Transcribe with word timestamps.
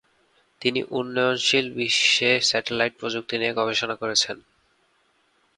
তিনি 0.61 0.79
উন্নয়নশীল 0.91 1.65
বিশ্বে 1.77 2.31
স্যাটেলাইট 2.41 2.93
প্রযুক্তি 2.99 3.35
নিয়ে 3.37 3.57
গবেষণা 3.59 3.95
করেছেন। 3.95 4.37